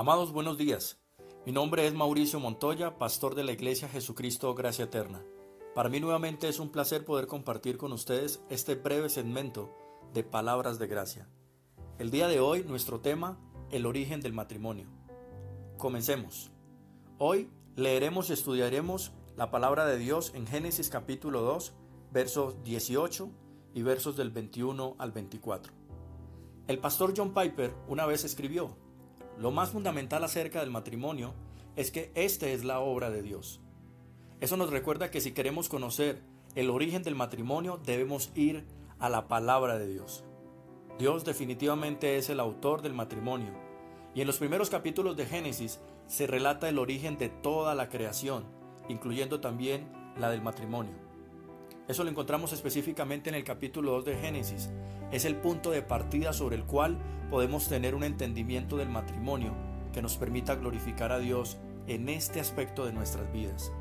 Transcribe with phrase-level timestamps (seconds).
[0.00, 0.96] Amados, buenos días.
[1.44, 5.24] Mi nombre es Mauricio Montoya, pastor de la Iglesia Jesucristo Gracia Eterna.
[5.74, 9.74] Para mí nuevamente es un placer poder compartir con ustedes este breve segmento
[10.14, 11.28] de palabras de gracia.
[11.98, 13.40] El día de hoy nuestro tema,
[13.72, 14.86] el origen del matrimonio.
[15.78, 16.52] Comencemos.
[17.18, 21.72] Hoy leeremos y estudiaremos la palabra de Dios en Génesis capítulo 2,
[22.12, 23.30] versos 18
[23.74, 25.72] y versos del 21 al 24.
[26.68, 28.76] El pastor John Piper una vez escribió,
[29.38, 31.34] lo más fundamental acerca del matrimonio
[31.76, 33.60] es que esta es la obra de Dios.
[34.40, 36.22] Eso nos recuerda que si queremos conocer
[36.54, 38.64] el origen del matrimonio debemos ir
[38.98, 40.24] a la palabra de Dios.
[40.98, 43.52] Dios definitivamente es el autor del matrimonio.
[44.14, 48.44] Y en los primeros capítulos de Génesis se relata el origen de toda la creación,
[48.88, 51.07] incluyendo también la del matrimonio.
[51.88, 54.68] Eso lo encontramos específicamente en el capítulo 2 de Génesis.
[55.10, 56.98] Es el punto de partida sobre el cual
[57.30, 59.54] podemos tener un entendimiento del matrimonio
[59.94, 63.72] que nos permita glorificar a Dios en este aspecto de nuestras vidas,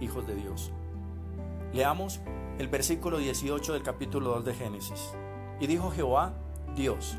[0.00, 0.70] hijos de Dios.
[1.72, 2.20] Leamos
[2.60, 5.12] el versículo 18 del capítulo 2 de Génesis.
[5.58, 6.34] Y dijo Jehová,
[6.76, 7.16] Dios,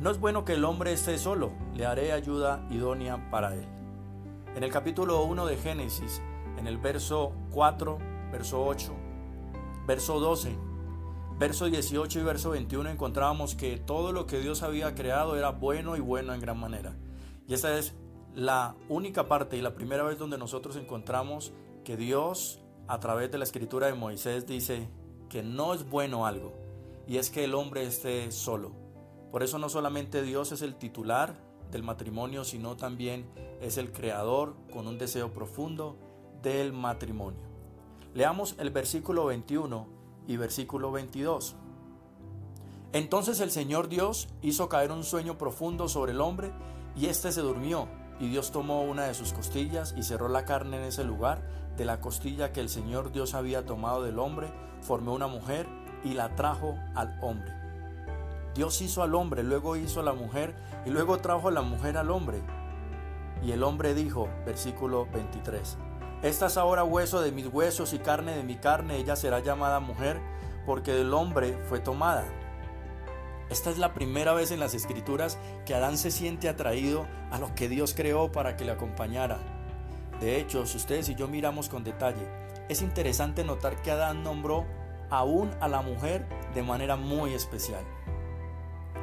[0.00, 3.66] no es bueno que el hombre esté solo, le haré ayuda idónea para él.
[4.56, 6.20] En el capítulo 1 de Génesis,
[6.58, 7.98] en el verso 4,
[8.32, 9.03] verso 8,
[9.86, 10.56] verso 12,
[11.38, 15.96] verso 18 y verso 21 encontrábamos que todo lo que Dios había creado era bueno
[15.96, 16.96] y bueno en gran manera.
[17.46, 17.94] Y esta es
[18.34, 21.52] la única parte y la primera vez donde nosotros encontramos
[21.84, 24.88] que Dios a través de la escritura de Moisés dice
[25.28, 26.52] que no es bueno algo
[27.06, 28.72] y es que el hombre esté solo.
[29.30, 31.36] Por eso no solamente Dios es el titular
[31.70, 33.26] del matrimonio, sino también
[33.60, 35.98] es el creador con un deseo profundo
[36.42, 37.53] del matrimonio.
[38.14, 39.88] Leamos el versículo 21
[40.28, 41.56] y versículo 22.
[42.92, 46.52] Entonces el Señor Dios hizo caer un sueño profundo sobre el hombre
[46.94, 47.88] y éste se durmió.
[48.20, 51.42] Y Dios tomó una de sus costillas y cerró la carne en ese lugar.
[51.76, 55.66] De la costilla que el Señor Dios había tomado del hombre, formó una mujer
[56.04, 57.52] y la trajo al hombre.
[58.54, 60.54] Dios hizo al hombre, luego hizo a la mujer
[60.86, 62.40] y luego trajo a la mujer al hombre.
[63.42, 65.76] Y el hombre dijo, versículo 23,
[66.24, 69.78] esta es ahora hueso de mis huesos y carne de mi carne, ella será llamada
[69.78, 70.18] mujer,
[70.64, 72.24] porque del hombre fue tomada.
[73.50, 77.54] Esta es la primera vez en las escrituras que Adán se siente atraído a lo
[77.54, 79.38] que Dios creó para que le acompañara.
[80.18, 82.26] De hecho, si ustedes y yo miramos con detalle,
[82.70, 84.64] es interesante notar que Adán nombró
[85.10, 87.84] aún a la mujer de manera muy especial.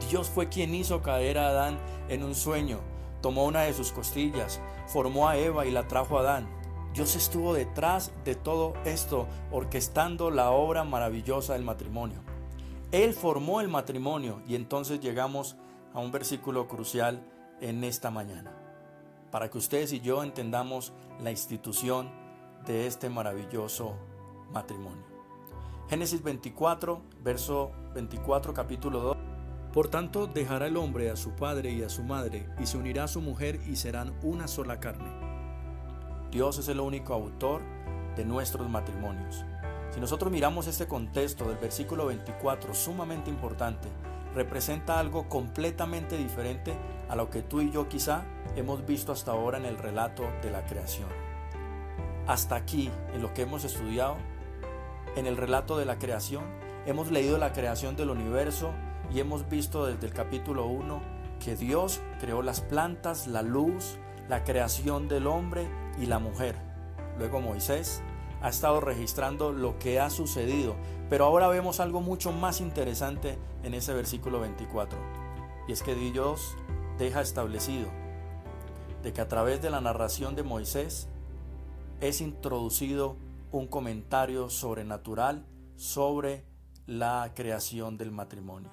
[0.09, 1.77] Dios fue quien hizo caer a Adán
[2.09, 2.79] en un sueño,
[3.21, 6.60] tomó una de sus costillas, formó a Eva y la trajo a Adán.
[6.93, 12.19] Dios estuvo detrás de todo esto, orquestando la obra maravillosa del matrimonio.
[12.91, 15.55] Él formó el matrimonio y entonces llegamos
[15.93, 17.23] a un versículo crucial
[17.61, 18.51] en esta mañana,
[19.31, 20.91] para que ustedes y yo entendamos
[21.21, 22.09] la institución
[22.65, 23.95] de este maravilloso
[24.51, 25.05] matrimonio.
[25.89, 29.17] Génesis 24, verso 24, capítulo 2.
[29.71, 33.05] Por tanto, dejará el hombre a su padre y a su madre, y se unirá
[33.05, 35.30] a su mujer, y serán una sola carne.
[36.31, 37.61] Dios es el único autor
[38.15, 39.43] de nuestros matrimonios.
[39.93, 43.89] Si nosotros miramos este contexto del versículo 24, sumamente importante,
[44.33, 46.73] representa algo completamente diferente
[47.09, 48.23] a lo que tú y yo quizá
[48.55, 51.09] hemos visto hasta ahora en el relato de la creación.
[52.27, 54.15] Hasta aquí, en lo que hemos estudiado,
[55.17, 56.45] en el relato de la creación,
[56.85, 58.71] hemos leído la creación del universo
[59.13, 61.01] y hemos visto desde el capítulo 1
[61.43, 63.97] que Dios creó las plantas, la luz,
[64.29, 65.67] la creación del hombre
[66.01, 66.55] y la mujer.
[67.17, 68.01] Luego Moisés
[68.41, 70.75] ha estado registrando lo que ha sucedido,
[71.09, 74.97] pero ahora vemos algo mucho más interesante en ese versículo 24.
[75.67, 76.57] Y es que Dios
[76.97, 77.87] deja establecido
[79.03, 81.07] de que a través de la narración de Moisés
[82.01, 83.15] es introducido
[83.51, 85.45] un comentario sobrenatural
[85.75, 86.45] sobre
[86.87, 88.71] la creación del matrimonio.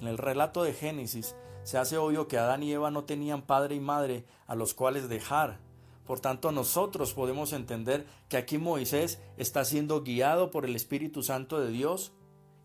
[0.00, 3.74] En el relato de Génesis se hace obvio que Adán y Eva no tenían padre
[3.74, 5.60] y madre a los cuales dejar.
[6.06, 11.60] Por tanto, nosotros podemos entender que aquí Moisés está siendo guiado por el Espíritu Santo
[11.60, 12.12] de Dios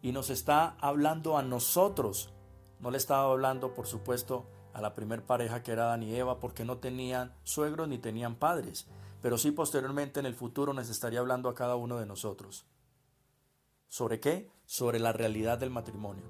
[0.01, 2.33] y nos está hablando a nosotros.
[2.79, 6.39] No le estaba hablando, por supuesto, a la primer pareja que era Adán y Eva
[6.39, 8.87] porque no tenían suegros ni tenían padres,
[9.21, 12.65] pero sí posteriormente en el futuro nos estaría hablando a cada uno de nosotros.
[13.87, 14.51] ¿Sobre qué?
[14.65, 16.25] Sobre la realidad del matrimonio.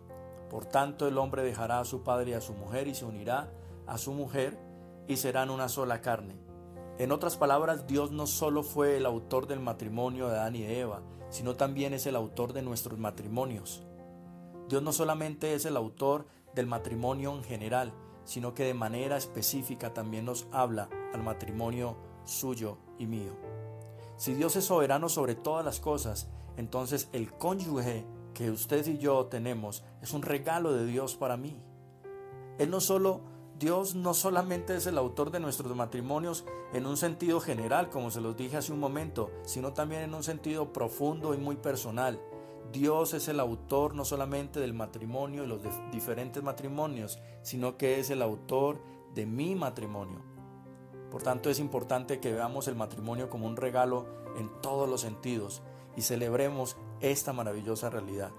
[0.49, 3.51] Por tanto, el hombre dejará a su padre y a su mujer y se unirá
[3.85, 4.57] a su mujer
[5.07, 6.35] y serán una sola carne.
[6.99, 11.03] En otras palabras, Dios no solo fue el autor del matrimonio de Adán y Eva,
[11.29, 13.83] sino también es el autor de nuestros matrimonios.
[14.67, 19.93] Dios no solamente es el autor del matrimonio en general, sino que de manera específica
[19.93, 23.37] también nos habla al matrimonio suyo y mío.
[24.17, 26.27] Si Dios es soberano sobre todas las cosas,
[26.57, 31.61] entonces el cónyuge que usted y yo tenemos es un regalo de Dios para mí.
[32.57, 33.21] Él no solo
[33.59, 38.21] Dios no solamente es el autor de nuestros matrimonios en un sentido general, como se
[38.21, 42.21] los dije hace un momento, sino también en un sentido profundo y muy personal.
[42.71, 45.61] Dios es el autor no solamente del matrimonio y los
[45.91, 48.79] diferentes matrimonios, sino que es el autor
[49.15, 50.21] de mi matrimonio.
[51.09, 54.05] Por tanto, es importante que veamos el matrimonio como un regalo
[54.37, 55.63] en todos los sentidos
[55.95, 58.31] y celebremos esta maravillosa realidad.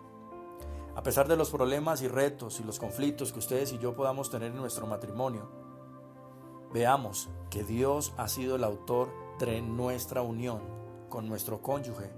[0.98, 4.30] A pesar de los problemas y retos y los conflictos que ustedes y yo podamos
[4.30, 5.48] tener en nuestro matrimonio,
[6.72, 9.08] veamos que Dios ha sido el autor
[9.38, 10.60] de nuestra unión
[11.08, 12.10] con nuestro cónyuge.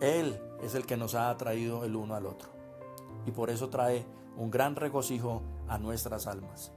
[0.00, 2.48] Él es el que nos ha atraído el uno al otro
[3.26, 4.06] y por eso trae
[4.38, 6.72] un gran regocijo a nuestras almas.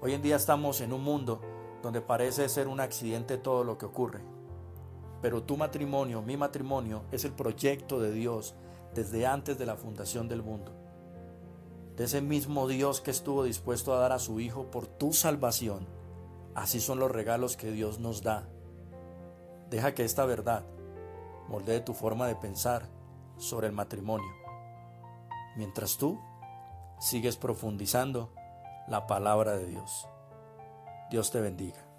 [0.00, 1.40] Hoy en día estamos en un mundo
[1.84, 4.22] donde parece ser un accidente todo lo que ocurre,
[5.20, 8.56] pero tu matrimonio, mi matrimonio, es el proyecto de Dios
[8.94, 10.72] desde antes de la fundación del mundo.
[11.96, 15.86] De ese mismo Dios que estuvo dispuesto a dar a su Hijo por tu salvación,
[16.54, 18.48] así son los regalos que Dios nos da.
[19.70, 20.64] Deja que esta verdad
[21.48, 22.88] moldee tu forma de pensar
[23.36, 24.30] sobre el matrimonio,
[25.56, 26.18] mientras tú
[26.98, 28.32] sigues profundizando
[28.88, 30.08] la palabra de Dios.
[31.10, 31.91] Dios te bendiga.